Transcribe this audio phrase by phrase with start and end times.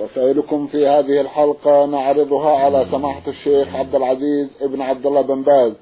[0.00, 5.72] رسائلكم في هذه الحلقة نعرضها على سماحة الشيخ عبد العزيز ابن عبد الله بن باز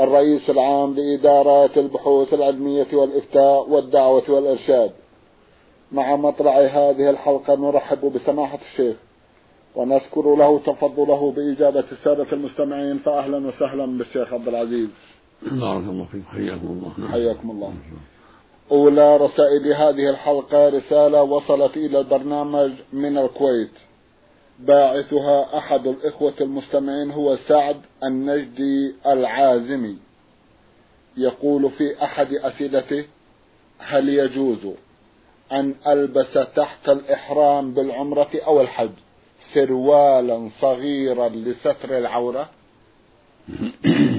[0.00, 4.90] الرئيس العام لإدارات البحوث العلمية والإفتاء والدعوة والإرشاد.
[5.92, 8.96] مع مطلع هذه الحلقة نرحب بسماحة الشيخ
[9.76, 14.88] ونذكر له تفضله بإجابة السادة المستمعين فأهلا وسهلا بالشيخ عبد العزيز.
[15.42, 17.08] بارك الله فيك حياكم الله.
[17.10, 17.72] حياكم الله.
[18.72, 23.70] أولى رسائل هذه الحلقة رسالة وصلت إلى البرنامج من الكويت.
[24.58, 29.96] باعثها أحد الإخوة المستمعين هو سعد النجدي العازمي.
[31.16, 33.04] يقول في أحد أسئلته
[33.78, 34.66] هل يجوز
[35.52, 38.90] أن ألبس تحت الإحرام بالعمرة أو الحج
[39.54, 42.50] سروالا صغيرا لستر العورة؟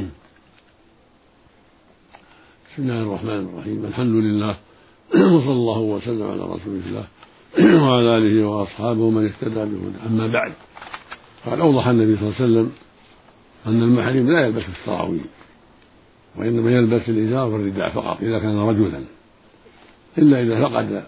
[2.75, 3.85] بسم الله الرحمن الرحيم.
[3.85, 4.55] الحمد لله
[5.35, 7.07] وصلى الله وسلم على رسول الله
[7.83, 10.53] وعلى آله وأصحابه من اهتدى بهدى أما بعد
[11.43, 12.71] فقد أوضح النبي صلى الله عليه وسلم
[13.67, 15.25] أن المحرم لا يلبس السراويل
[16.35, 19.03] وإنما يلبس الإزار والرداء فقط إذا كان رجلا.
[20.17, 21.05] إلا إذا فقد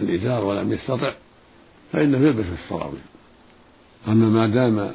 [0.00, 1.14] الإزار ولم يستطع
[1.92, 3.02] فإنه يلبس السراويل.
[4.08, 4.94] أما ما دام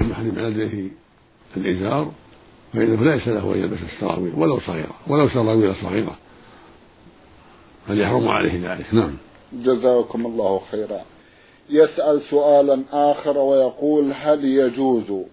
[0.00, 0.90] المحرم لديه
[1.56, 2.12] الإزار
[2.72, 6.16] فإنه ليس له أن يلبس السراويل ولو صغيرة ولو سراويل صغيرة.
[7.88, 9.16] بل يحرم عليه ذلك؟ نعم.
[9.52, 11.00] جزاكم الله خيرا.
[11.70, 15.24] يسأل سؤالا آخر ويقول هل يجوز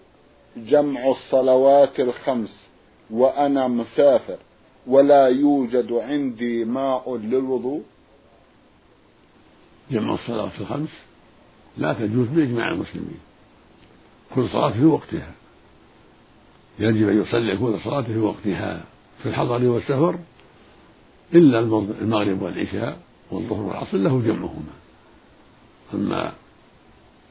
[0.56, 2.56] جمع الصلوات الخمس
[3.10, 4.36] وأنا مسافر
[4.86, 7.82] ولا يوجد عندي ماء للوضوء؟
[9.90, 10.88] جمع الصلوات الخمس
[11.76, 13.20] لا تجوز بإجماع المسلمين.
[14.34, 15.32] كل صلاة في وقتها.
[16.80, 18.84] يجب أن يصلي كل صلاة في وقتها
[19.22, 20.18] في الحضر والسفر
[21.34, 21.58] إلا
[22.00, 22.98] المغرب والعشاء
[23.30, 24.72] والظهر والعصر له جمعهما.
[25.94, 26.32] أما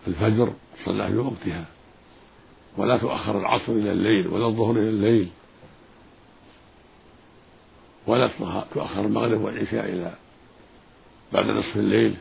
[0.08, 0.54] الفجر
[0.86, 1.66] صلى في وقتها.
[2.78, 5.28] ولا تؤخر العصر إلى الليل ولا الظهر إلى الليل.
[8.08, 8.30] ولا
[8.74, 10.14] تؤخر المغرب والعشاء إلى
[11.34, 12.16] بعد نصف الليل.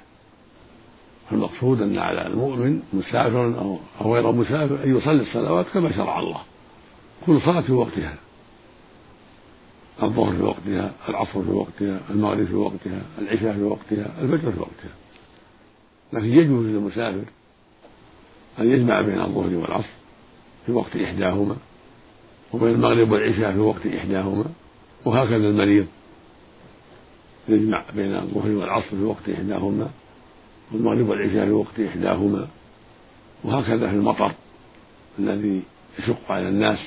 [1.31, 3.59] فالمقصود أن على المؤمن مسافر
[4.01, 6.41] أو غير مسافر أن يصلي الصلوات كما شرع الله.
[7.27, 8.15] كل صلاة في وقتها.
[10.03, 14.95] الظهر في وقتها العصر في وقتها المغرب في وقتها العشاء في وقتها الفجر في وقتها.
[16.13, 17.25] لكن يجوز للمسافر
[18.59, 19.89] أن يجمع بين الظهر والعصر
[20.67, 21.57] في وقت إحداهما
[22.53, 24.45] وبين المغرب والعشاء في وقت إحداهما
[25.05, 25.87] وهكذا المريض
[27.49, 29.91] يجمع بين الظهر والعصر في وقت إحداهما
[30.73, 32.49] والمغرب والعشاء في وقت إحداهما
[33.45, 34.35] وهكذا في المطر
[35.19, 35.63] الذي
[35.99, 36.79] يشق على الناس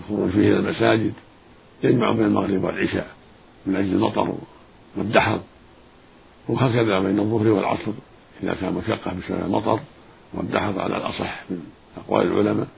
[0.00, 1.12] الخروج إلى المساجد
[1.84, 3.06] يجمع بين المغرب والعشاء
[3.66, 4.34] من أجل المطر
[4.96, 5.40] والدحر.
[6.48, 7.92] وهكذا بين الظهر والعصر
[8.42, 9.80] إذا كان مشقة بسبب المطر
[10.34, 11.62] والدحر على الأصح من
[11.96, 12.68] أقوال العلماء.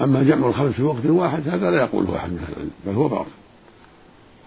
[0.00, 3.08] أما جمع الخمس في وقت واحد هذا لا يقوله أحد من أهل العلم بل هو
[3.08, 3.30] باطل.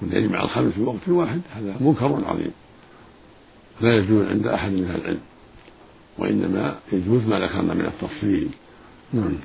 [0.04, 2.52] أن يجمع الخمس في وقت واحد هذا منكر عظيم.
[3.82, 5.20] لا يجوز عند أحد من أهل العلم
[6.18, 8.50] وإنما يجوز ما ذكرنا من التفصيل.
[9.14, 9.38] نعم.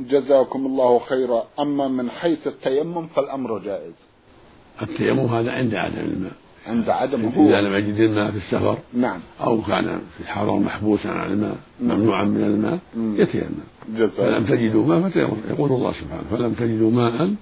[0.00, 1.44] جزاكم الله خيرا.
[1.60, 3.94] أما من حيث التيمم فالأمر جائز.
[4.82, 6.32] التيمم هذا عند عدم الماء
[6.66, 7.48] عند عدم هو.
[7.48, 8.78] إذا لم يجد الماء في السفر.
[8.94, 9.20] نعم.
[9.40, 14.08] أو كان في الحرم محبوسا عن الماء ممنوعا من الماء يتيمم.
[14.16, 15.36] فلم تجدوا ماء فتيمم.
[15.50, 17.34] يقول الله سبحانه فلم تجدوا ماء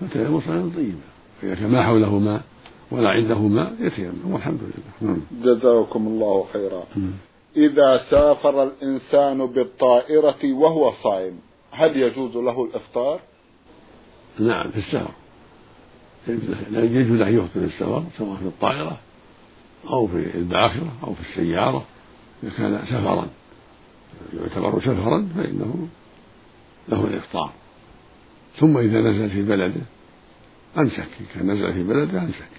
[0.00, 0.98] فتيمموا صعيدا طيبا
[1.42, 2.42] إذا كان ما حوله ماء
[2.90, 4.32] ولا عنده ماء يتيمم.
[4.32, 5.10] والحمد لله.
[5.10, 5.20] نعم.
[5.42, 6.82] جزاكم الله خيرا.
[7.56, 11.34] إذا سافر الإنسان بالطائرة وهو صائم
[11.76, 13.20] هل يجوز له الإفطار؟
[14.38, 15.10] نعم في السفر.
[16.70, 18.98] يجوز له يفطر في السفر سواء في الطائرة
[19.90, 21.84] أو في الباخرة أو في السيارة
[22.42, 23.28] إذا كان سفرا
[24.34, 25.88] يعتبر سفرا فإنه
[26.88, 27.50] له الإفطار.
[28.56, 29.82] ثم إذا نزل في بلده
[30.78, 32.50] أمسك إن كان نزل في بلده أمسك.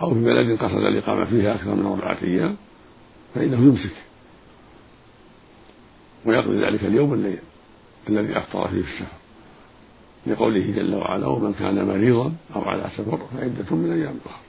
[0.00, 2.56] أو في بلد قصد الإقامة فيها أكثر من أربعة أيام
[3.34, 3.96] فإنه يمسك.
[6.24, 7.38] ويقضي ذلك اليوم الليل
[8.08, 9.20] الذي أفطر فيه في السفر
[10.26, 14.40] لقوله جل وعلا ومن كان مريضا أو على سفر فعدة من أيام أخرى.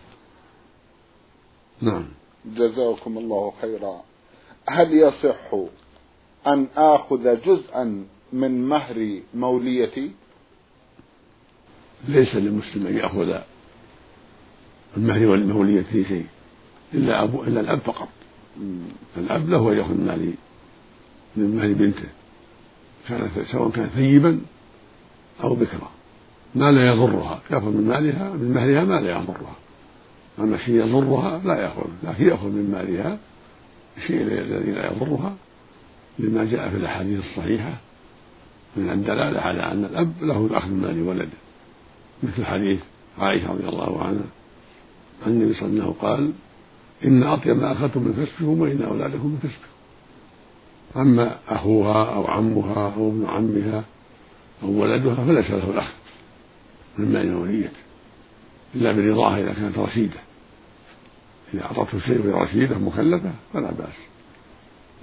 [1.82, 2.06] نعم.
[2.46, 4.02] جزاكم الله خيرا.
[4.70, 5.54] هل يصح
[6.48, 10.12] أن آخذ جزءا من مهر موليتي؟
[12.08, 13.42] ليس للمسلم أن يأخذ
[14.98, 16.26] المهر والمولية في شيء
[16.94, 18.10] إلا أبو إلا الأب فقط.
[19.18, 20.34] الأب له أن يأخذ من مال
[21.36, 22.10] من مهر بنته.
[23.08, 24.42] كان سواء كان ثيبا
[25.44, 25.92] أو بكرا
[26.56, 27.42] ما لا يضرها.
[27.52, 29.56] يأخذ من مالها من مهرها ما لا يضرها.
[30.40, 31.88] أما شيء يضرها لا يأخذ.
[32.04, 33.18] لكن يأخذ من مالها
[33.98, 35.36] الشيء الذي لا يضرها.
[36.20, 37.74] لما جاء في الأحاديث الصحيحة
[38.78, 41.38] من الدلالة على أن الأب له الأخذ من مال ولده.
[42.24, 42.80] مثل حديث
[43.20, 44.26] عائشة رضي الله عنها
[45.26, 46.34] عن النبي صلى الله عليه وسلم قال
[47.06, 49.81] إن أطيب ما أخذتم من كسبكم وإن أولادكم من كسبكم
[50.96, 53.84] أما أخوها أو عمها أو ابن عمها
[54.64, 55.94] أو ولدها فليس له الأخذ
[56.98, 57.80] من مال وليته
[58.76, 60.20] إلا برضاها إذا كانت رشيدة.
[61.54, 63.96] إذا أعطته شيء وهي رشيدة مكلفة فلا بأس.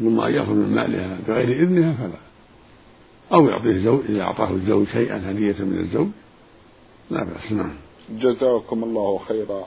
[0.00, 2.18] أما أن يأخذ من مالها بغير إذنها فلا.
[3.32, 6.08] أو يعطيه الزوج إذا أعطاه الزوج شيئا هدية من الزوج
[7.10, 7.52] لا بأس.
[7.52, 7.72] نعم.
[8.10, 9.66] جزاكم الله خيرا.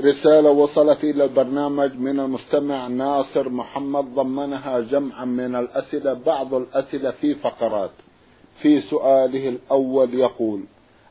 [0.00, 7.34] رسالة وصلت إلى البرنامج من المستمع ناصر محمد ضمنها جمعا من الأسئلة بعض الأسئلة في
[7.34, 7.90] فقرات.
[8.62, 10.60] في سؤاله الأول يقول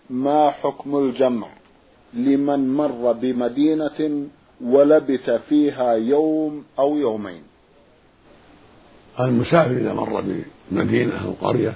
[0.09, 1.47] ما حكم الجمع؟
[2.13, 4.27] لمن مر بمدينة
[4.61, 7.41] ولبث فيها يوم أو يومين.
[9.19, 10.23] المسافر إذا مر
[10.71, 11.73] بمدينة أو قرية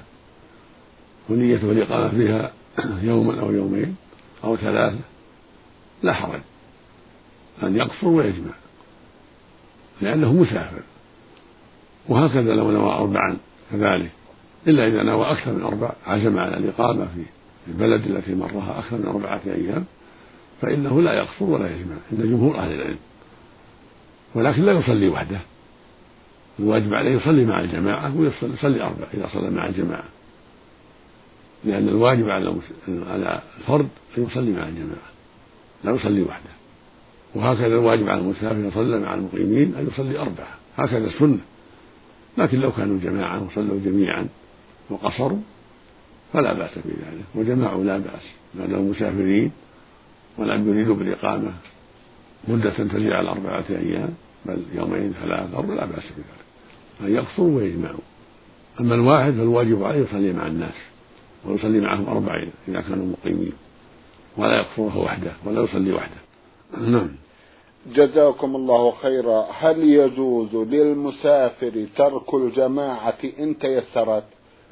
[1.29, 2.53] ونيته الإقامة فيها
[3.01, 3.95] يوما أو يومين
[4.43, 4.99] أو ثلاثة
[6.03, 6.41] لا حرج.
[7.67, 8.51] أن يقصر ويجمع
[10.01, 10.81] لأنه مسافر.
[12.09, 13.37] وهكذا لو نوى أربعا
[13.71, 14.11] كذلك
[14.67, 17.23] إلا إذا نوى أكثر من أربع عزم على الإقامة في
[17.67, 19.85] البلد التي مرها أكثر من أربعة أيام
[20.61, 22.97] فإنه لا يقصر ولا يجمع عند جمهور أهل العلم.
[24.35, 25.39] ولكن لا يصلي وحده.
[26.59, 30.03] الواجب عليه يصلي مع الجماعة ويصلي أربع إذا صلى مع الجماعة.
[31.63, 32.55] لأن الواجب على
[32.87, 33.87] على الفرد
[34.17, 35.11] أن يصلي مع الجماعة
[35.83, 36.49] لا يصلي وحده.
[37.35, 40.57] وهكذا الواجب على المسافر إذا صلى مع المقيمين أن يصلي أربعة.
[40.77, 41.39] هكذا السنة.
[42.37, 44.27] لكن لو كانوا جماعة وصلوا جميعا
[44.89, 45.39] وقصروا
[46.33, 47.25] فلا بأس في ذلك.
[47.35, 48.23] وجماعوا لا بأس.
[48.55, 49.51] ما داموا مسافرين
[50.37, 51.53] ولم يريدوا بالإقامة
[52.47, 54.13] مدة تزيد على أربعة أيام
[54.45, 56.43] بل يومين ثلاثة لا بأس بذلك
[57.01, 57.99] أن يقصروا ويجمعوا.
[58.79, 60.75] أما الواحد فالواجب عليه يصلي مع الناس
[61.45, 63.53] ويصلي معهم أربعين إذا كانوا مقيمين.
[64.37, 66.17] ولا يقصرها وحده ولا يصلي وحده.
[66.77, 67.09] نعم.
[67.95, 69.47] جزاكم الله خيرا.
[69.59, 74.23] هل يجوز للمسافر ترك الجماعة إن تيسرت؟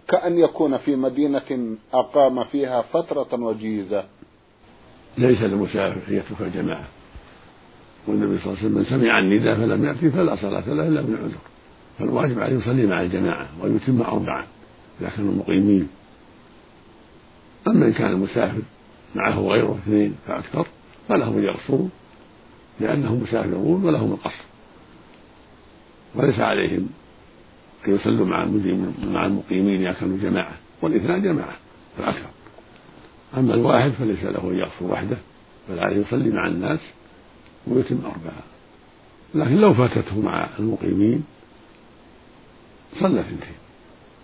[0.08, 4.04] كأن يكون في مدينة أقام فيها فترة وجيزة.
[5.18, 6.88] ليس للمسافر يترك الجماعة.
[8.08, 11.18] والنبي صلى الله عليه وسلم من سمع النداء فلم يأتي فلا صلاة له إلا من
[11.24, 11.42] عذر
[12.00, 14.46] فالواجب عليه يصلي مع الجماعة ويتم أربعا
[15.02, 15.88] إذا كانوا مقيمين
[17.68, 18.62] أما إن كان المسافر
[19.16, 20.68] معه غيره اثنين فأكثر
[21.10, 21.88] فلهم أن يقصروا
[22.80, 24.44] لأنهم مسافرون ولهم القصر.
[26.16, 26.90] وليس عليهم
[27.88, 28.46] أن يصلوا مع
[29.04, 31.56] مع المقيمين إذا كانوا جماعة والإثنان جماعة
[31.98, 32.30] فأكثر
[33.38, 35.18] أما الواحد فليس له أن يقصر وحده
[35.70, 36.80] بل عليه يصلي مع الناس
[37.68, 38.44] ويتم أربعة.
[39.36, 41.24] لكن لو فاتته مع المقيمين
[43.00, 43.56] صلى اثنتين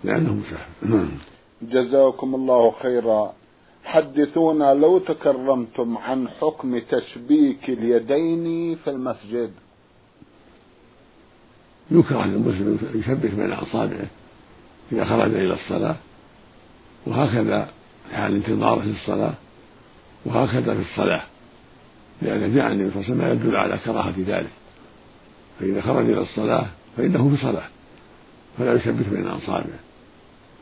[0.03, 1.07] لأنه مسافر.
[1.61, 3.33] جزاكم الله خيرا.
[3.87, 9.51] حدثونا لو تكرمتم عن حكم تشبيك اليدين في المسجد.
[11.91, 14.07] يكره للمسلم يشبك بين اصابعه
[14.91, 15.95] إذا خرج إلى الصلاة
[17.07, 17.69] وهكذا
[18.13, 19.33] حال انتظاره للصلاه
[20.25, 21.23] وهكذا في الصلاة
[22.21, 24.51] لأن جاء النبي صلى الله عليه وسلم يدل على كراهة ذلك.
[25.59, 26.65] فإذا خرج إلى الصلاة
[26.97, 27.67] فإنه في صلاة
[28.57, 29.79] فلا يشبك بين اصابعه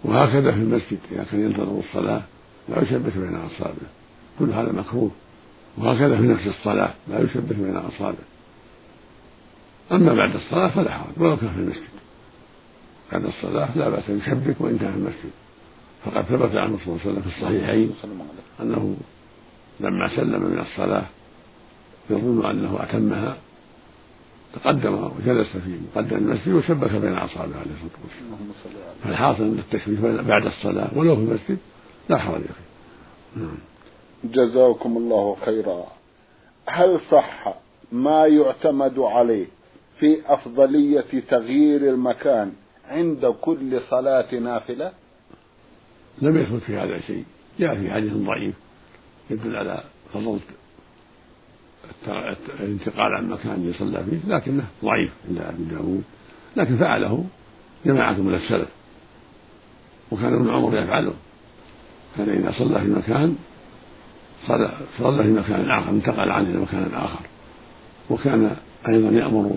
[0.03, 2.21] وهكذا في المسجد إذا كان ينتظر الصلاة
[2.69, 3.89] لا يشبك بين اصابعه
[4.39, 5.11] كل هذا مكروه.
[5.77, 8.25] وهكذا في نفس الصلاة لا يشبك بين اصابعه
[9.91, 11.95] أما بعد الصلاة فلا حرج ولو كان في المسجد.
[13.11, 15.31] بعد الصلاة لا بأس أن يشبك وإن كان في المسجد.
[16.05, 17.91] فقد ثبت عنه صلى الله عليه وسلم في الصحيحين
[18.61, 18.97] أنه
[19.79, 21.05] لما سلم من الصلاة
[22.09, 23.37] يظن أنه أتمها
[24.53, 28.95] تقدم وجلس في مقدم المسجد وشبك بين أصابعه عليه الصلاة والسلام.
[29.03, 31.57] فالحاصل أن التشبيك بعد الصلاة ولو في المسجد
[32.09, 33.57] لا حرج فيه نعم.
[34.23, 35.85] جزاكم الله خيرا.
[36.67, 37.53] هل صح
[37.91, 39.45] ما يعتمد عليه
[39.99, 42.53] في أفضلية تغيير المكان
[42.87, 44.91] عند كل صلاة نافلة؟
[46.21, 47.25] لم يثبت في هذا شيء.
[47.59, 48.55] جاء في حديث ضعيف
[49.29, 49.83] يدل على
[50.13, 50.39] فضل
[52.59, 56.03] الانتقال عن مكان يصلى فيه لكنه ضعيف عند أبي داود.
[56.55, 57.25] لكن فعله
[57.85, 58.69] جماعة من السلف
[60.11, 61.13] وكان ابن عمر يفعله.
[62.17, 63.35] كان إذا صلى في مكان
[64.99, 67.19] صلى في مكان آخر انتقل عنه إلى مكان آخر.
[68.09, 68.55] وكان
[68.87, 69.51] أيضا يأمر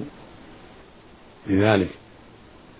[1.46, 1.88] بذلك.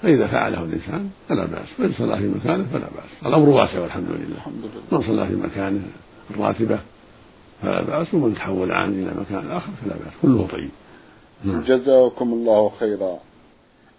[0.03, 3.27] فإذا فعله الإنسان فلا بأس وإن صلى في مكانه فلا بأس.
[3.27, 4.37] الأمر واسع والحمد لله.
[4.37, 4.99] الحمد لله.
[4.99, 5.83] من صلى في مكانه
[6.31, 6.79] الراتبة
[7.63, 10.13] فلا بأس ومن تحول عنه إلى مكان آخر فلا بأس.
[10.23, 10.71] كله طيب.
[11.45, 11.61] نعم.
[11.61, 13.19] جزاكم الله خيرا.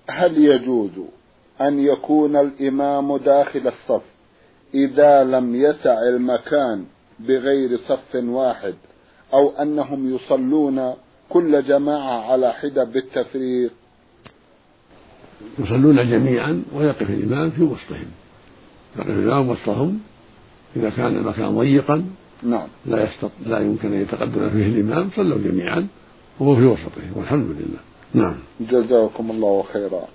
[0.09, 0.91] هل يجوز
[1.61, 4.01] أن يكون الإمام داخل الصف؟
[4.73, 6.85] إذا لم يسع المكان
[7.19, 8.75] بغير صف واحد
[9.33, 10.93] أو أنهم يصلون
[11.29, 13.71] كل جماعة على حدة بالتفريق.
[15.59, 18.07] يصلون جميعا ويقف الإمام في وسطهم.
[18.97, 19.99] يقف الإمام وسطهم
[20.75, 22.05] إذا كان المكان ضيقا.
[22.43, 22.67] نعم.
[22.85, 23.31] لا يستط...
[23.45, 25.87] لا يمكن أن يتقدم فيه الإمام صلوا جميعا
[26.39, 27.79] وهو في وسطهم والحمد لله.
[28.13, 28.35] نعم.
[28.59, 30.07] جزاكم الله خيرا.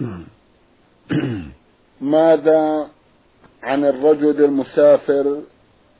[0.00, 0.24] نعم.
[2.00, 2.86] ماذا
[3.64, 5.40] عن الرجل المسافر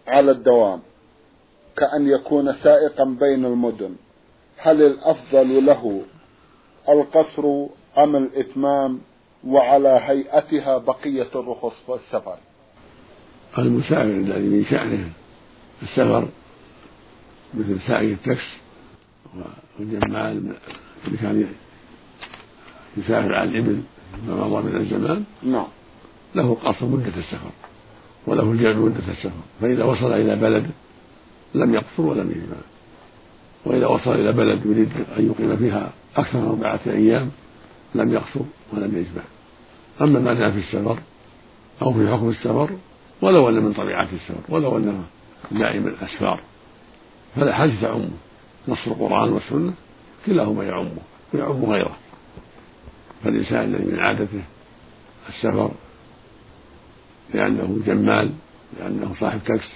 [0.06, 0.80] على الدوام
[1.76, 3.94] كأن يكون سائقا بين المدن.
[4.56, 6.02] هل الأفضل له
[6.88, 7.66] القصر
[7.98, 9.00] أم الإتمام؟
[9.46, 12.36] وعلى هيئتها بقية الرخص والسفر.
[13.58, 15.10] المسافر الذي من شأنه
[15.82, 16.28] السفر
[17.54, 18.44] مثل سائق التاكس
[19.78, 20.54] والجمال
[21.06, 21.48] اللي كان
[22.96, 23.82] يسافر على الإبل
[24.26, 25.66] ما مضى من الزمان نعم.
[26.34, 27.50] له قصر مدة السفر
[28.26, 29.40] وله الجمع مدة السفر.
[29.60, 30.66] فإذا وصل إلى بلد
[31.54, 32.56] لم يقصر ولم يجمع.
[33.64, 34.88] وإذا وصل إلى بلد يريد
[35.18, 37.30] أن يقيم فيها أكثر من أربعة أيام
[37.94, 38.40] لم يقصر
[38.72, 39.22] ولم يجمع.
[40.00, 40.98] أما ما في السفر
[41.82, 42.70] أو في حكم السفر
[43.22, 45.04] ولو أن من طبيعة السفر ولو أنه
[45.50, 46.40] دائم الأسفار
[47.36, 48.10] فالأحاديث تعمه
[48.68, 49.72] نص القرآن والسنة
[50.26, 50.90] كلاهما يعمه
[51.34, 51.96] ويعم غيره.
[53.24, 54.42] فالإنسان الذي من عادته
[55.28, 55.70] السفر
[57.34, 58.30] لأنه جمال
[58.80, 59.70] لأنه صاحب تاكس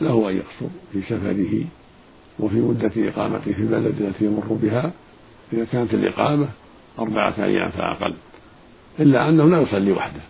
[0.00, 1.64] له أن يقصر في سفره
[2.38, 4.92] وفي مدة إقامته في البلد التي يمر بها.
[5.52, 6.48] إذا كانت الإقامة
[6.98, 8.14] أربعة أيام فأقل
[9.00, 10.20] إلا أنه لا يصلي وحده.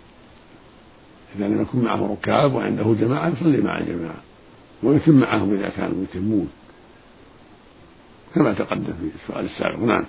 [1.36, 4.22] إذا لم يكن معه ركاب وعنده جماعة يصلي مع الجماعة
[4.82, 6.50] ويتم معهم إذا كانوا يتمون.
[8.34, 9.78] كما تقدم في السؤال السابق.
[9.78, 10.04] نعم.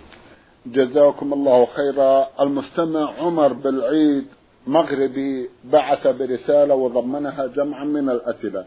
[0.66, 2.28] جزاكم الله خيرا.
[2.42, 4.26] المستمع عمر بالعيد
[4.68, 8.66] مغربي بعث برسالة وضمنها جمعا من الأسئلة.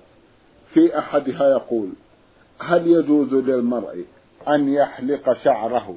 [0.75, 1.89] في أحدها يقول
[2.59, 4.05] هل يجوز للمرء
[4.49, 5.97] أن يحلق شعره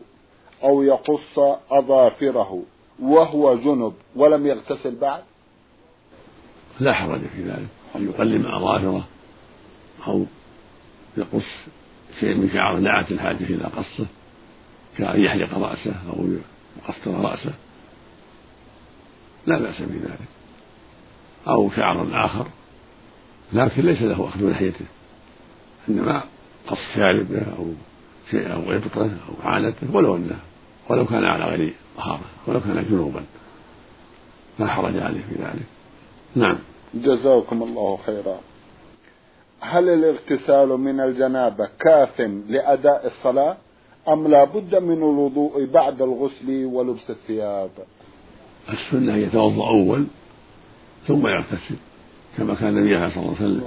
[0.63, 1.39] أو يقص
[1.71, 2.63] أظافره
[2.99, 5.23] وهو جنب ولم يغتسل بعد؟
[6.79, 7.67] لا حرج في ذلك.
[7.95, 9.05] أن يقلم أظافره
[10.07, 10.25] أو
[11.17, 11.45] يقص
[12.19, 12.79] شيء من شعره.
[12.79, 14.05] دعت الحاجة إلى قصه
[14.97, 16.25] كأن يحلق رأسه أو
[16.83, 17.53] يقصر رأسه.
[19.47, 20.19] لا بأس بذلك.
[21.47, 22.47] أو شعرا آخر
[23.53, 24.85] لكن ليس له أخذ لحيته
[25.89, 26.23] إنما
[26.67, 27.65] قص شاربه أو
[28.31, 30.39] شيء أو إبطه أو عانته ولو أنه
[30.89, 33.23] ولو كان على غير طهارة ولو كان جنوبا.
[34.59, 35.65] لا حرج عليه في ذلك.
[36.35, 36.57] نعم.
[36.93, 38.39] جزاكم الله خيرا.
[39.59, 43.57] هل الاغتسال من الجنابة كاف لأداء الصلاة
[44.07, 47.69] أم لا بد من الوضوء بعد الغسل ولبس الثياب؟
[48.69, 50.05] السنة أن يتوضأ أول
[51.07, 51.75] ثم يغتسل
[52.37, 53.63] كما كان النبي صلى الله عليه وسلم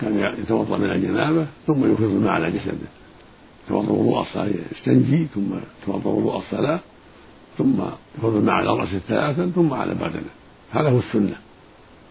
[0.00, 2.88] كان يتوضأ من الجنابة ثم يفيض الماء على جسده.
[3.66, 5.50] يتوضأ وضوء الصلاة يستنجي ثم
[5.82, 6.80] يتوضأ وضوء الصلاة
[7.58, 7.74] ثم
[8.18, 10.30] يفيض الماء على رأسه ثلاثا ثم على بدنه.
[10.70, 11.36] هذا هو السنة.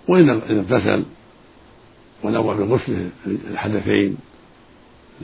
[0.07, 1.03] وإن اغتسل
[2.23, 4.17] ونوى بغسل الحدثين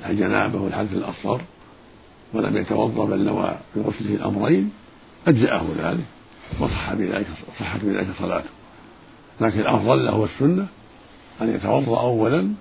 [0.09, 1.41] الجنابة والحدث الأصغر
[2.33, 4.71] ولم يتوضأ بل نوى بغسله الأمرين
[5.27, 6.05] أجزأه ذلك.
[6.61, 7.27] وصح بذلك
[7.59, 8.49] صحت بذلك صلاته.
[9.41, 10.67] لكن الأفضل له السنة
[11.41, 12.53] أن يتوضأ أولا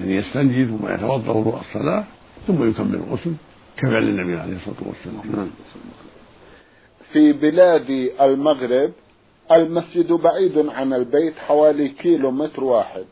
[0.00, 2.04] يعني يستنجي ثم يتوضأ وضوء الصلاة
[2.46, 3.32] ثم يكمل الغسل
[3.76, 5.36] كفعل النبي عليه الصلاة والسلام.
[5.36, 5.50] نعم.
[7.12, 8.92] في بلاد المغرب
[9.52, 13.04] المسجد بعيد عن البيت حوالي كيلو متر واحد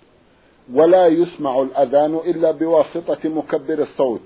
[0.72, 4.20] ولا يسمع الأذان إلا بواسطة مكبر الصوت.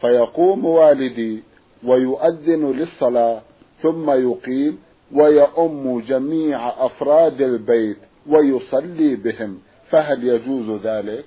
[0.00, 1.42] فيقوم والدي
[1.84, 3.40] ويؤذن للصلاة
[3.82, 4.78] ثم يقيم
[5.12, 7.96] ويؤم جميع أفراد البيت
[8.26, 9.58] ويصلي بهم
[9.90, 11.24] فهل يجوز ذلك؟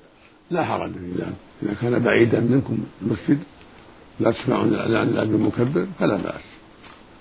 [0.52, 1.36] لا حرج في ذلك.
[1.64, 3.40] إذا كان بعيدا منكم المسجد
[4.20, 6.42] لا تسمعون الأذان إلا بالمكبر فلا بأس.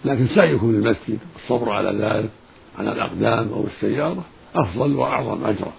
[0.04, 2.30] لكن سعيكم للمسجد الصبر على ذلك
[2.78, 4.24] على الأقدام أو السيارة
[4.54, 5.72] أفضل وأعظم أجرا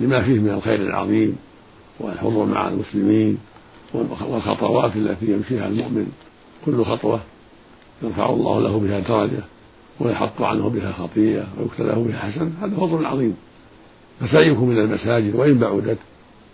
[0.00, 1.36] لما فيه من الخير العظيم
[2.00, 3.38] والحضور مع المسلمين
[3.94, 6.12] والخطوات التي يمشيها المؤمن.
[6.66, 7.20] كل خطوة
[8.02, 9.42] يرفع الله له بها درجة.
[10.00, 13.36] ويحط عنه بها خطيئة ويكتب له بها حسن هذا فضل عظيم.
[14.20, 15.98] فسعيكم إلى المساجد وإن بعدت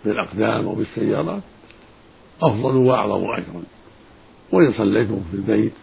[0.05, 1.41] بالأقدام أو بالسيارات
[2.41, 3.63] أفضل وأعظم أجرا.
[4.51, 5.73] وإن صليتم في البيت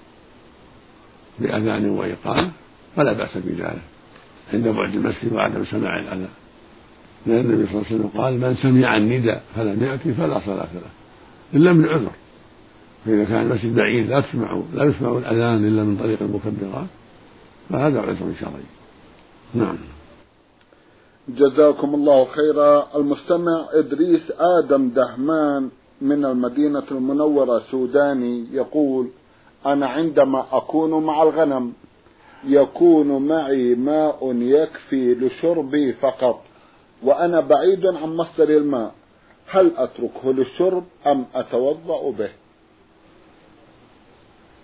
[1.38, 2.50] بأذان وإقامة
[2.96, 3.82] فلا بأس بذلك.
[4.52, 6.28] عند بعد المسجد وعدم سماع الأذان.
[7.26, 10.90] لأن النبي صلى الله عليه وسلم قال من سمع النداء فلم يأتي فلا صلاة له.
[11.54, 12.10] إلا من عذر.
[13.04, 16.86] فإذا كان المسجد بعيد لا تسمع لا يسمع الأذان إلا من طريق المكبرات.
[17.72, 18.62] فهذا عذر شرعي
[19.54, 19.78] نعم.
[21.28, 22.88] جزاكم الله خيرا.
[22.96, 29.08] المستمع إدريس آدم دهمان من المدينة المنورة سوداني يقول
[29.66, 31.72] أنا عندما أكون مع الغنم
[32.44, 36.42] يكون معي ماء يكفي لشربي فقط
[37.02, 38.94] وأنا بعيد عن مصدر الماء.
[39.46, 42.30] هل أتركه للشرب أم أتوضأ به؟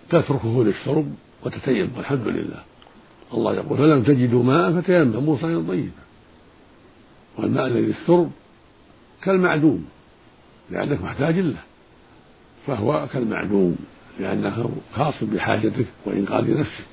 [0.08, 1.14] تتركه للشرب
[1.46, 2.67] وتتيمم والحمد لله.
[3.34, 5.90] الله يقول فلم تجدوا ماء فتيمموا صعيدا طيبا
[7.38, 8.30] والماء الذي للشرب
[9.22, 9.84] كالمعدوم
[10.70, 11.62] لأنك محتاج له.
[12.66, 13.76] فهو كالمعدوم
[14.20, 16.84] لأنه خاص بحاجتك وإنقاذ نفسك.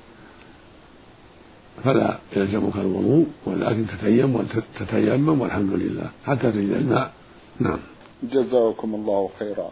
[1.84, 6.10] فلا يلزمك الوضوء ولكن تتيمم وتتيمم والحمد لله.
[6.26, 7.12] حتى تجد الماء.
[7.60, 7.78] نعم.
[8.22, 9.70] جزاكم الله خيرا.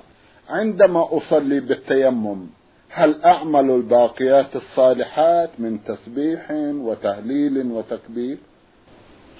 [0.48, 2.46] عندما أصلي بالتيمم
[2.96, 8.38] هل أعمل الباقيات الصالحات من تسبيح وتهليل وتكبير؟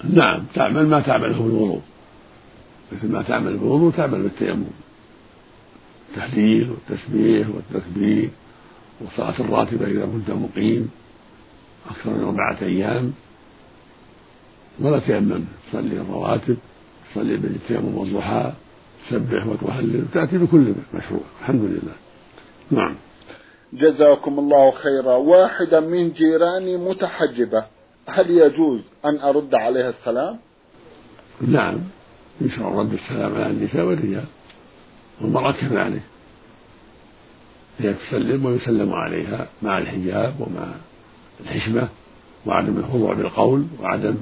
[0.05, 1.81] نعم تعمل ما تعمله بالوضوء
[2.93, 4.65] مثل ما تعمل بالوضوء تعمل بالتيمم
[6.11, 8.31] التهليل والتسبيح والتكبير
[9.01, 10.91] والصلاة الراتبة إذا كنت مقيم
[11.91, 13.13] أكثر من أربعة أيام.
[14.81, 16.57] ولا تيمم تصلي الرواتب
[17.11, 18.53] تصلي بالتيمم والضحى
[19.07, 21.23] تسبح وتهلل تأتي بكل مشروع.
[21.41, 21.95] الحمد لله.
[22.71, 22.95] نعم.
[23.75, 25.15] جزاكم الله خيرا.
[25.15, 27.65] واحدة من جيراني متحجبة.
[28.09, 30.39] هل يجوز أن أرد عليها السلام؟
[31.41, 31.79] نعم.
[32.41, 34.25] يشرع رد السلام على النساء والرجال.
[35.21, 36.03] والمرأة كذلك
[37.79, 40.67] هي تسلم ويسلم عليها مع الحجاب ومع
[41.41, 41.89] الحشمة
[42.47, 44.15] وعدم الخضوع بالقول وعدم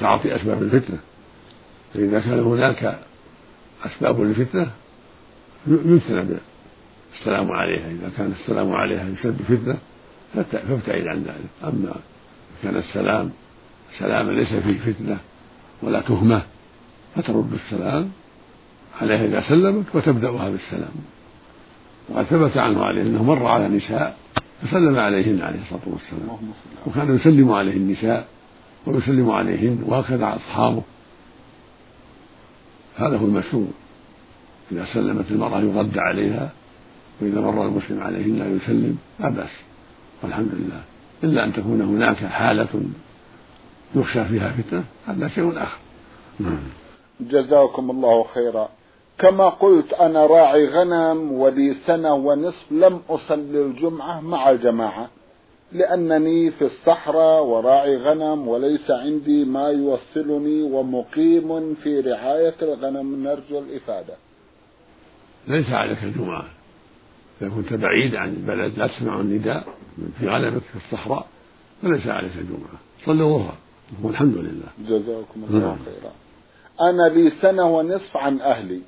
[0.00, 0.98] تعاطي أسباب الفتنة.
[1.94, 2.98] فإذا كان هناك
[3.84, 4.70] أسباب للفتنة
[5.66, 6.38] يجتنب
[7.18, 7.90] السلام عليها.
[7.90, 9.78] إذا كان السلام عليها يسبب فتنة
[10.34, 11.50] فابتعد عن ذلك.
[11.64, 11.94] أما
[12.62, 13.30] كان السلام
[13.98, 15.18] سلاما ليس فيه فتنة
[15.82, 16.42] ولا تهمة
[17.16, 18.10] فترد السلام
[19.00, 20.94] عليها إذا سلمت وتبدأها بالسلام.
[22.08, 24.16] وقد ثبت عنه عليه أنه مر على نساء
[24.62, 26.38] فسلم عليهن عليه الصلاة والسلام.
[26.86, 28.28] وكان يسلم عليه النساء
[28.86, 30.82] ويسلم عليهن وهكذا أصحابه.
[32.96, 33.68] هذا هو المشروع.
[34.72, 36.52] إذا سلمت المرأة يرد عليها
[37.20, 39.50] وإذا مر المسلم عليهن يسلم لا بأس
[40.22, 40.82] والحمد لله.
[41.24, 42.82] إلا أن تكون هناك حالة
[43.94, 45.78] يخشى فيها فتنة هذا شيء آخر.
[46.40, 46.58] نعم.
[47.20, 48.68] جزاكم الله خيرا.
[49.18, 55.08] كما قلت أنا راعي غنم ولي سنة ونصف لم أصلي الجمعة مع الجماعة
[55.72, 64.14] لأنني في الصحراء وراعي غنم وليس عندي ما يوصلني ومقيم في رعاية الغنم نرجو الإفادة.
[65.48, 66.44] ليس عليك الجمعة.
[67.44, 69.64] إذا كنت بعيد عن البلد لا تسمع النداء
[70.20, 71.26] في غنمك في الصحراء
[71.82, 73.54] فليس عليك الجمعة صل الظهر
[74.02, 74.68] والحمد لله.
[74.88, 75.76] جزاكم الله نعم.
[75.84, 76.12] خيرا.
[76.90, 78.80] أنا لي سنة ونصف عن أهلي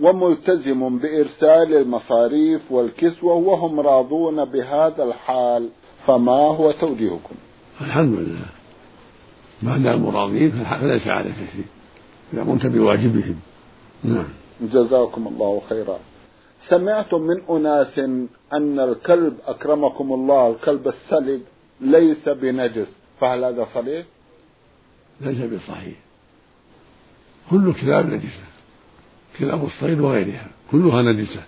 [0.00, 5.68] وملتزم بإرسال المصاريف والكسوة وهم راضون بهذا الحال
[6.06, 7.34] فما هو توجيهكم؟
[7.80, 8.46] الحمد لله.
[9.62, 11.64] ما داموا راضين فليس عليك شيء
[12.32, 13.36] إذا قمت بواجبهم.
[14.04, 14.28] نعم.
[14.60, 15.98] جزاكم الله خيرا.
[16.68, 17.98] سمعت من أناس
[18.52, 21.42] أن الكلب أكرمكم الله الكلب السلب
[21.80, 22.88] ليس بنجس.
[23.20, 24.06] فهل هذا صحيح؟
[25.20, 25.96] ليس بصحيح.
[27.50, 28.44] كل كلاب نجسة.
[29.38, 30.46] كلاب الصيد وغيرها.
[30.70, 31.42] كلها نجسة.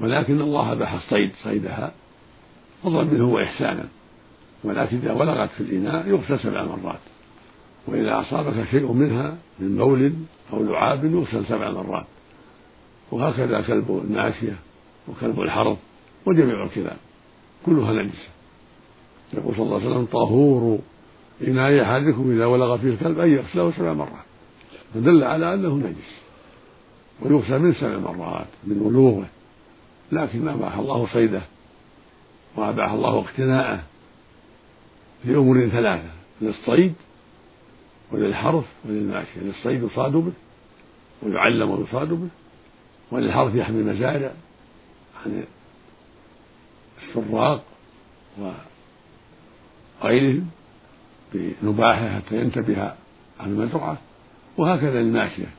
[0.00, 1.92] ولكن الله أباح الصيد صيدها.
[2.82, 3.88] فضلا منه وإحسانا.
[4.64, 7.00] ولكن إذا ولغت في الإناء يغسل سبع مرات
[7.86, 10.12] وإذا أصابك شيء منها من بول
[10.52, 12.06] أو لعاب يغسل سبع مرات
[13.12, 14.56] وهكذا كلب الماشية
[15.08, 15.78] وكلب الحرث
[16.26, 16.96] وجميع الكلاب
[17.66, 18.28] كلها نجسة.
[19.34, 20.78] يقول صلى الله عليه وسلم طهور
[21.48, 24.24] إناء أحدكم إذا ولغ فيه الكلب أن يغسله سبع مرات.
[24.94, 26.20] فدل على أنه نجس
[27.22, 29.26] ويغسل من سبع مرات من ولوغه.
[30.12, 31.42] لكن أباح الله صيده
[32.56, 33.82] وأباح الله اقتناءه
[35.24, 36.94] لأمور ثلاثة للصيد
[38.12, 40.32] وللحرث وللماشية للصيد يصاد به
[41.22, 42.28] ويعلم ويصاد به.
[43.10, 44.30] وللحرث يحمي المزارع
[45.26, 45.44] عن
[47.02, 47.64] السراق
[50.02, 50.46] غيرهم
[51.34, 52.92] بنباحه حتى ينتبه
[53.40, 53.98] المزرعة
[54.56, 55.50] وهكذا الماشية.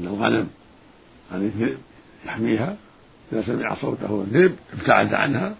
[0.00, 0.48] أن الغنم
[1.32, 1.78] عن الذئب
[2.26, 2.76] يحميها
[3.32, 5.54] إذا سمع صوته الذئب ابتعد عنها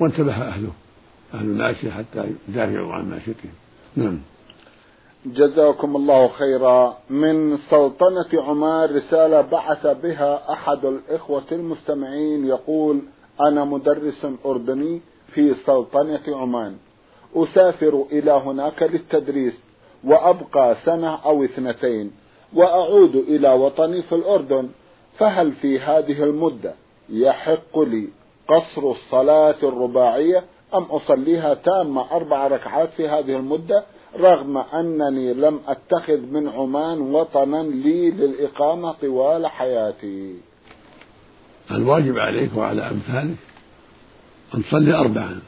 [0.00, 0.72] وانتبه أهله
[1.34, 3.52] أهل الماشية حتى يدافعوا عن ماشيتهم.
[3.96, 4.18] نعم.
[5.26, 6.98] جزاكم الله خيرا.
[7.10, 13.00] من سلطنة عمان رسالة بعث بها أحد الإخوة المستمعين يقول
[13.40, 15.00] أنا مدرس أردني
[15.34, 16.76] في سلطنة عمان.
[17.36, 19.54] أسافر إلى هناك للتدريس
[20.04, 22.10] وأبقى سنة أو اثنتين
[22.54, 24.68] وأعود إلى وطني في الأردن.
[25.18, 26.74] فهل في هذه المدة
[27.08, 28.08] يحق لي
[28.48, 33.84] قصر الصلاة الرباعية أم أصليها تامة أربع ركعات في هذه المدة؟
[34.18, 40.34] رغم أنني لم أتخذ من عمان وطنا لي للإقامة طوال حياتي.
[41.70, 43.36] الواجب عليك وعلى أمثالك
[44.54, 45.40] أن تصلي أربعا.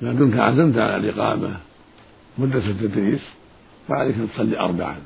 [0.00, 1.56] ما دمت عزمت على الإقامة
[2.38, 3.22] مدة التدريس
[3.88, 4.96] فعليك أن تصلي أربعا.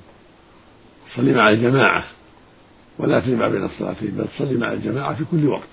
[1.11, 2.05] تصلي مع الجماعة
[2.99, 5.69] ولا تجمع بين الصلاتين بل تصلي مع الجماعة في كل وقت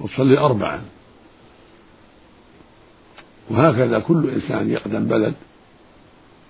[0.00, 0.80] وتصلي أربعا.
[3.50, 5.34] وهكذا كل إنسان يقدم بلد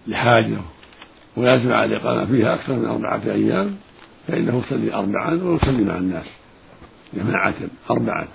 [0.07, 0.57] لحاجة
[1.37, 3.77] ويعزم على الإقامة فيها أكثر من أربعة أيام
[4.29, 6.27] فإنه يصلي أربعا ويصلي مع الناس
[7.15, 7.55] جماعة
[7.91, 8.29] أربعا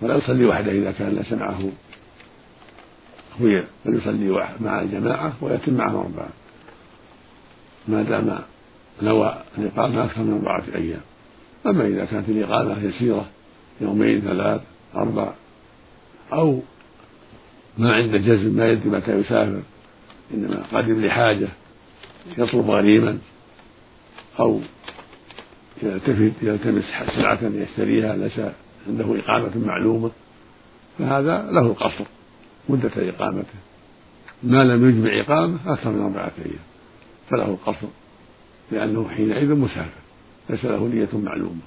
[0.00, 1.70] ولا يصلي وحده إذا كان ليس معه
[3.40, 6.28] بل يصلي مع الجماعة ويتم معهم أربعا.
[7.88, 8.38] ما دام
[9.02, 11.00] نوى الإقامة أكثر من أربعة أيام.
[11.66, 13.26] أما إذا كانت الإقامة يسيرة
[13.80, 14.60] يومين ثلاث
[14.96, 15.32] أربع
[16.32, 16.60] أو
[17.78, 19.62] ما عنده جزم ما يدري متى يسافر
[20.34, 21.48] إنما قادم لحاجة
[22.38, 23.18] يطلب غريما
[24.40, 24.60] أو
[25.82, 28.40] يلتفت يلتمس سلعة يشتريها ليس
[28.88, 30.10] عنده إقامة معلومة
[30.98, 32.04] فهذا له القصر
[32.68, 33.58] مدة إقامته.
[34.42, 36.64] ما لم يجمع إقامة أكثر من أربعة أيام
[37.30, 37.86] فله القصر
[38.72, 40.00] لأنه حينئذ مسافر
[40.50, 41.60] ليس له نية معلومة.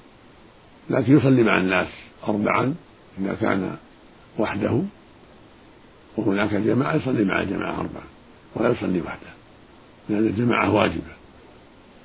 [0.90, 1.86] لكن يصلي مع الناس
[2.28, 2.74] أربعا
[3.20, 3.76] إذا كان
[4.38, 4.82] وحده
[6.16, 8.13] وهناك جماعة يصلي مع الجماعة أربعا
[8.56, 9.30] ولا يصلي وحده.
[10.08, 11.12] لأن الجماعة واجبة.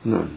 [0.05, 0.27] نعم.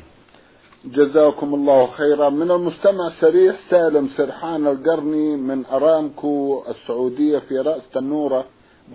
[0.85, 2.29] جزاكم الله خيرا.
[2.29, 8.45] من المستمع سريح سالم سرحان القرني من أرامكو السعودية في رأس تنورة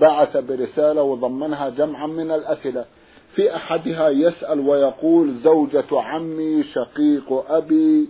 [0.01, 2.85] بعث برسالة وضمنها جمعا من الأسئلة.
[3.35, 8.07] في أحدها يسأل ويقول زوجة عمي شقيق أبي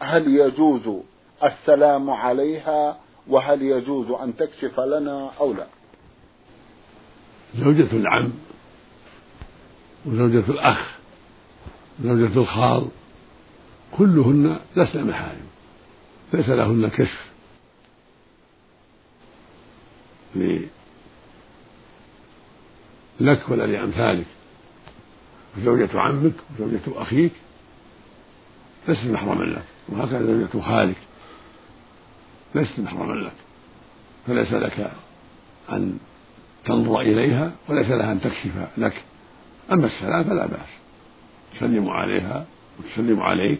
[0.00, 1.02] هل يجوز
[1.44, 2.96] السلام عليها؟
[3.28, 5.66] وهل يجوز أن تكشف لنا أو لا؟
[7.58, 8.32] زوجة العم
[10.06, 10.96] وزوجة الأخ
[12.00, 12.88] وزوجة الخال
[13.92, 15.46] كلهن لسن محارم
[16.32, 17.26] ليس لهن كشف.
[23.20, 24.26] لك ولا لأمثالك.
[25.58, 27.32] وزوجة عمك وزوجة أخيك
[28.88, 30.96] ليست محرما لك وهكذا زوجة خالك
[32.54, 33.32] ليست محرما لك
[34.26, 34.92] فليس لك
[35.72, 35.98] أن
[36.66, 39.02] تنظر إليها وليس لها أن تكشف لك.
[39.72, 40.68] أما السلام فلا بأس.
[41.54, 42.46] تسلم عليها
[42.78, 43.58] وتسلم عليك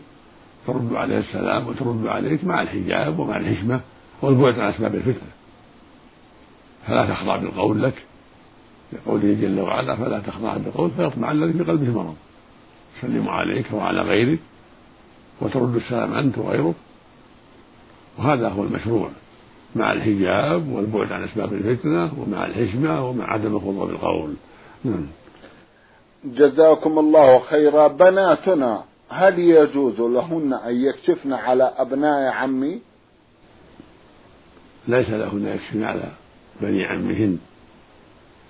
[0.67, 3.81] ترد عليها السلام وترد عليك مع الحجاب ومع الحشمة
[4.23, 5.31] والبعد عن أسباب الفتنة.
[6.87, 8.03] فلا تخضع بالقول لك.
[8.93, 12.17] لقوله جل وعلا فلا تخضع بالقول فيطمع الذي في قلبه مرض.
[12.99, 14.39] تسلم عليك وعلى غيرك
[15.41, 16.75] وترد السلام أنت وغيرك.
[18.19, 19.11] وهذا هو المشروع.
[19.75, 24.35] مع الحجاب والبعد عن أسباب الفتنة ومع الحشمة ومع عدم الخضوع بالقول.
[24.85, 25.07] نعم.
[26.25, 27.89] جزاكم الله خيرا.
[27.89, 32.81] بناتنا هل يجوز لهن أن يكشفن على أبناء عمي؟
[34.89, 36.13] ليس لهن يكشفن على
[36.61, 37.39] بني عمهن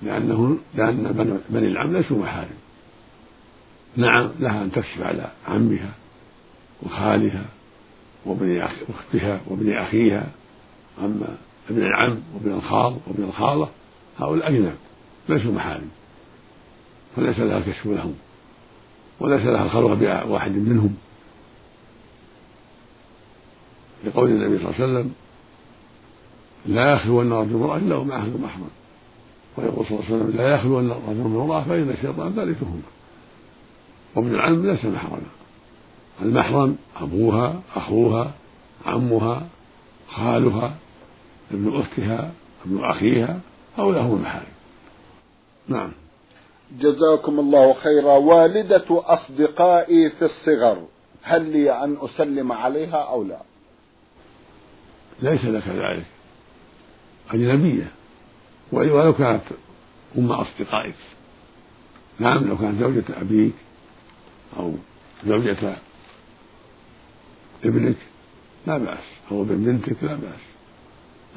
[0.02, 2.56] لأنه لأن بني العم ليسوا محارم.
[3.96, 5.90] نعم لها أن تكشف على عمها
[6.82, 7.44] وخالها
[8.24, 10.26] وابن أختها وابن أخيها.
[10.98, 11.36] أما
[11.70, 13.68] ابن العم وابن الخال وابن الخالة
[14.18, 14.74] هؤلاء أجنب
[15.28, 15.88] ليسوا محارم
[17.16, 18.14] فليس لها الكشف لهم
[19.20, 20.96] وليس لها الخلوة بواحد منهم.
[24.04, 25.12] لقول النبي صلى الله عليه وسلم
[26.66, 28.70] لا يخلون رجل امرأة إلا ومعه محرم.
[29.56, 32.80] ويقول صلى الله عليه وسلم لا يخلون رجل امرأة فإن الشيطان ثالثهما
[34.14, 35.20] وابن العم ليس محرما.
[36.22, 38.32] المحرم أبوها أخوها
[38.86, 39.46] عمها
[40.10, 40.76] خالها
[41.50, 42.32] ابن أختها
[42.66, 43.40] ابن أخيها
[43.78, 44.56] هؤلاء هم المحارم
[45.68, 45.92] نعم.
[46.80, 48.12] جزاكم الله خيرا.
[48.12, 50.86] والدة أصدقائي في الصغر
[51.22, 53.40] هل لي أن أسلم عليها أو لا؟
[55.22, 56.06] ليس لك ذلك.
[57.30, 57.90] أجنبية
[58.72, 59.42] ولو كانت
[60.18, 60.94] أم أصدقائك.
[62.18, 63.54] نعم لو كانت زوجة أبيك
[64.58, 64.72] أو
[65.26, 65.76] زوجة
[67.64, 67.96] ابنك
[68.66, 69.04] لا بأس.
[69.30, 70.55] أو ابن بنتك لا بأس.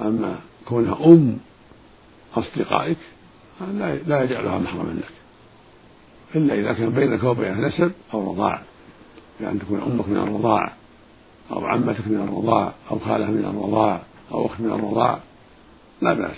[0.01, 1.37] أما كونها أم
[2.35, 2.97] أصدقائك
[4.07, 5.11] لا يجعلها محرما لك.
[6.35, 8.61] إلا إذا كان بينك وبينها نسب أو رضاع.
[9.39, 10.73] بأن تكون أمك من الرضاع
[11.51, 15.19] أو عمتك من الرضاع أو خالة من الرضاع أو أخت من الرضاع
[16.01, 16.37] لا بأس.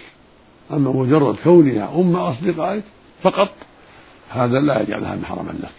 [0.71, 2.83] أما مجرد كونها أم أصدقائك
[3.23, 3.53] فقط
[4.29, 5.71] هذا لا يجعلها محرما لك.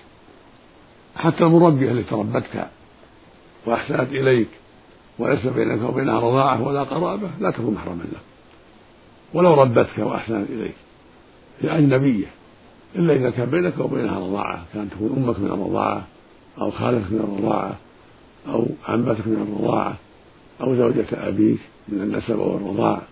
[1.16, 2.68] حتى المربية التي ربتك
[3.66, 4.48] وأحسنت إليك
[5.18, 8.20] وليس بينك وبينها رضاعة ولا قرابة لا تكون محرما لك.
[9.34, 10.74] ولو ربتك وأحسنت إليك.
[11.60, 12.26] هي أجنبية.
[12.96, 14.64] إلا إذا كان بينك وبينها رضاعة.
[14.74, 16.06] كانت تكون أمك من الرضاعة
[16.60, 17.76] أو خالتك من الرضاعة
[18.48, 19.96] أو عمتك من الرضاعة
[20.60, 23.02] أو زوجة أبيك من النسب أو الرضاعة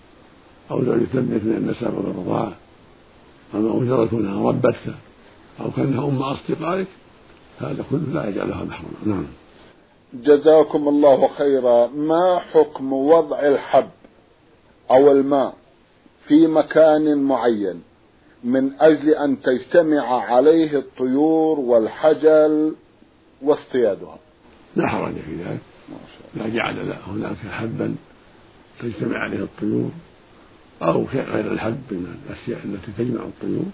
[0.70, 2.52] أو زوجة ابنك من النسب أو الرضاعة
[3.54, 4.94] أما مجرد كونها ربتك
[5.60, 6.86] أو كأنها أم أصدقائك
[7.60, 8.90] هذا كله لا يجعلها محرما.
[9.06, 9.24] نعم.
[10.14, 11.86] جزاكم الله خيرا.
[11.86, 13.90] ما حكم وضع الحب
[14.90, 15.54] أو الماء
[16.26, 17.82] في مكان معين
[18.44, 22.74] من أجل أن تجتمع عليه الطيور والحجل
[23.42, 24.18] واصطيادها؟
[24.76, 25.60] لا حرج في ذلك.
[26.34, 27.96] لا جعل هناك حبا
[28.80, 29.90] تجتمع عليه الطيور
[30.82, 33.64] أو شيء غير الحب من الأشياء التي تجمع الطيور.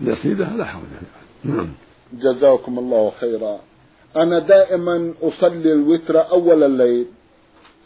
[0.00, 1.56] ليصيدها لا حرج في ذلك.
[1.56, 1.68] نعم.
[2.12, 3.58] جزاكم الله خيرا.
[4.16, 7.06] أنا دائما أصلي الوتر أول الليل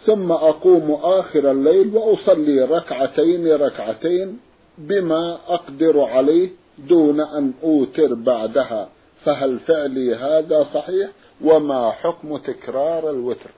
[0.07, 4.39] ثم أقوم آخر الليل وأصلي ركعتين ركعتين
[4.79, 6.49] بما أقدر عليه
[6.89, 8.89] دون أن أوتر بعدها.
[9.25, 11.11] فهل فعلي هذا صحيح؟
[11.45, 13.51] وما حكم تكرار الوتر؟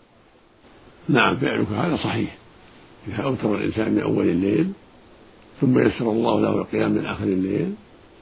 [1.09, 2.37] نعم فعلك هذا صحيح.
[3.09, 4.71] إذا أوتر الإنسان من أول الليل
[5.61, 7.75] ثم يسر الله له القيام من آخر الليل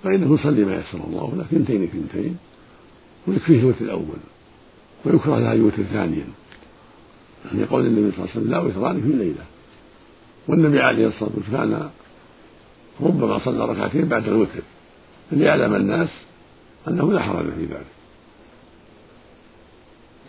[0.03, 2.37] فإنه يصلي ما يسر الله له ثنتين ثنتين
[3.27, 4.19] ويكفيه الوتر الأول
[5.05, 6.25] ويكره لها الوتر ثانيا
[7.55, 9.45] لقول النبي صلى الله عليه وسلم لا وتران في الليلة
[10.49, 11.91] والنبي عليه الصلاة والسلام كان
[13.01, 14.61] ربما صلى ركعتين بعد الوتر
[15.33, 16.09] ليعلم الناس
[16.89, 17.87] أنه لا حرج في ذلك.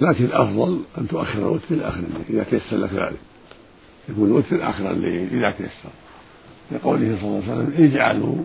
[0.01, 3.19] لكن الأفضل أن تؤخر الوتر إلى آخر الليل إذا تيسر لك ذلك.
[4.10, 5.89] يكون الوتر آخر الليل إذا تيسر.
[6.71, 8.36] لقوله صلى الله عليه وسلم اجعلوا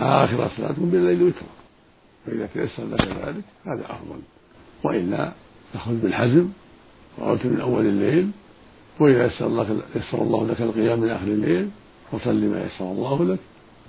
[0.00, 1.61] آخر صلاتكم بالليل وترا.
[2.26, 4.20] فإذا تيسر لك ذلك هذا أفضل.
[4.84, 5.32] وإلا
[5.72, 6.48] تأخذ بالحزم
[7.18, 8.30] وأوتر من أول الليل
[9.00, 11.70] وإذا يسر, لك يسر الله لك القيام من آخر الليل
[12.12, 13.38] فصل ما يسر الله لك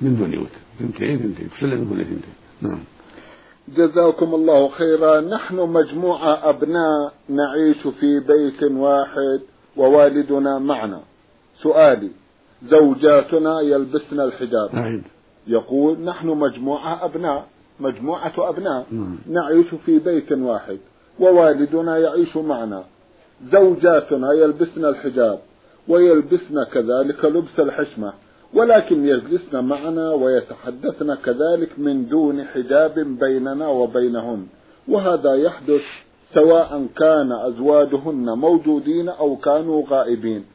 [0.01, 1.49] من دون وتر اثنتين اثنتين.
[1.49, 2.33] تسلم من كل اثنتين.
[2.61, 2.83] نعم.
[3.67, 5.21] جزاكم الله خيرا.
[5.21, 9.41] نحن مجموعة أبناء نعيش في بيت واحد
[9.77, 11.01] ووالدنا معنا.
[11.61, 12.11] سؤالي
[12.63, 15.01] زوجاتنا يلبسن الحجاب؟ نعم.
[15.47, 17.47] يقول نحن مجموعة أبناء.
[17.83, 18.85] مجموعة أبناء.
[19.29, 20.77] نعيش في بيت واحد
[21.19, 22.83] ووالدنا يعيش معنا.
[23.51, 25.39] زوجاتنا يلبسن الحجاب
[25.87, 28.13] ويلبسن كذلك لبس الحشمة
[28.53, 34.47] ولكن يجلسن معنا ويتحدثن كذلك من دون حجاب بيننا وبينهن
[34.87, 35.81] وهذا يحدث
[36.33, 40.45] سواء كان أزواجهن موجودين أو كانوا غائبين.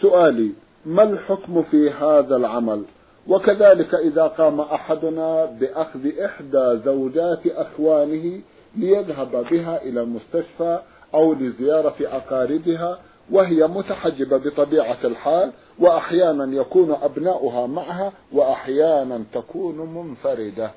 [0.00, 0.50] سؤالي
[0.86, 2.82] ما الحكم في هذا العمل؟
[3.30, 8.40] وكذلك إذا قام أحدنا بأخذ إحدى زوجات أخوانه
[8.76, 10.80] ليذهب بها إلى المستشفى
[11.14, 12.98] أو لزيارة أقاربها
[13.30, 20.70] وهي متحجبة بطبيعة الحال وأحيانا يكون أبناؤها معها وأحيانا تكون منفردة.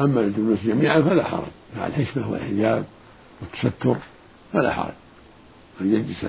[0.00, 2.84] أما الجلوس جميعا فلا حرج مع الحشمة والحجاب
[3.40, 3.96] والتستر
[4.52, 4.94] فلا حرج.
[5.80, 6.26] أن يجلس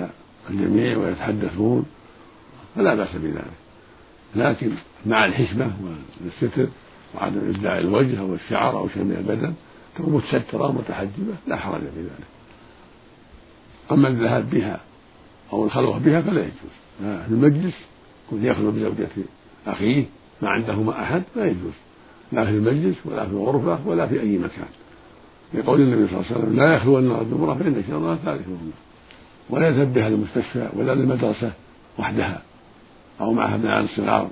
[0.50, 1.86] الجميع ويتحدثون
[2.76, 3.62] فلا بأس بذلك.
[4.36, 4.72] لكن
[5.06, 5.72] مع الحشمة
[6.24, 6.68] والستر
[7.16, 9.54] وعدم إبداع الوجه أو الشعر أو شيء من البدن
[9.96, 12.28] تكون متسترة متحجبة لا حرج في ذلك.
[13.92, 14.80] أما الذهاب بها
[15.54, 16.74] أو الخلوة بها فلا يجوز.
[17.00, 17.76] في المجلس
[18.28, 19.08] يكون يخلو بزوجة
[19.68, 20.06] أخيه
[20.42, 21.74] ما عندهما أحد لا يجوز.
[22.32, 24.68] لا في المجلس ولا في الغرفة ولا في أي مكان.
[25.54, 28.72] لقول النبي صلى الله عليه وسلم لا يخلون رجل امرأة فإن الشيطان ثالثهما
[29.50, 31.52] ولا يذهب بها للمستشفى ولا للمدرسة
[32.00, 32.42] وحدها.
[33.22, 34.30] أو معها ابناء صغار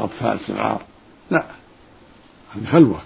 [0.00, 0.82] أطفال صغار.
[1.30, 1.44] لا.
[2.54, 3.00] هذه خلوة.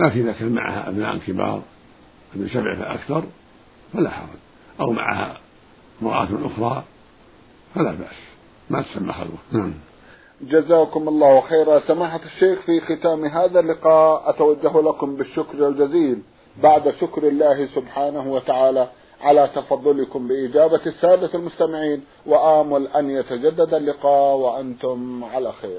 [0.00, 1.62] لكن إذا كان معها أبناء كبار
[2.34, 3.24] من سبع فأكثر
[3.92, 4.28] فلا حرج.
[4.80, 5.38] أو معها
[6.02, 6.84] امرأة أخرى
[7.74, 8.16] فلا بأس.
[8.70, 9.38] ما تسمى خلوة.
[9.52, 9.74] نعم.
[10.40, 11.80] جزاكم الله خيرا.
[11.80, 16.22] سماحة الشيخ في ختام هذا اللقاء أتوجه لكم بالشكر الجزيل.
[16.62, 18.88] بعد شكر الله سبحانه وتعالى.
[19.24, 25.78] على تفضلكم بإجابة السادة المستمعين وآمل أن يتجدد اللقاء وأنتم على خير.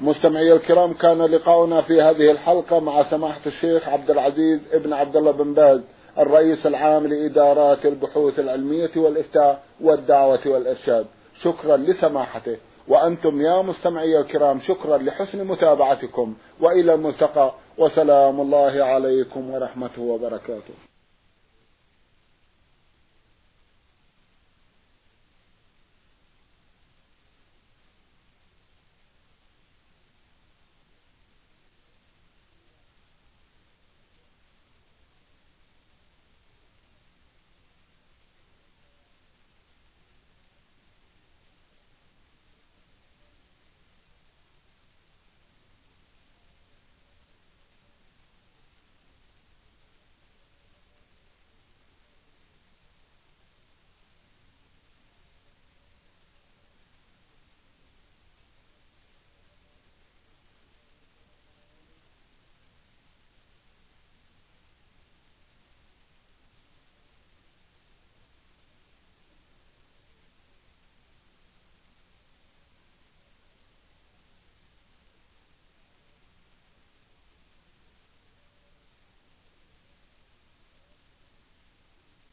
[0.00, 5.30] مستمعي الكرام كان لقاؤنا في هذه الحلقة مع سماحة الشيخ عبد العزيز ابن عبد الله
[5.30, 5.80] بن باز
[6.18, 11.06] الرئيس العام لإدارات البحوث العلمية والإفتاء والدعوة والإرشاد.
[11.42, 12.56] شكرا لسماحته.
[12.88, 16.34] وأنتم يا مستمعي الكرام شكرا لحسن متابعتكم.
[16.60, 17.54] وإلى الملتقى.
[17.78, 20.74] وسلام الله عليكم ورحمته وبركاته.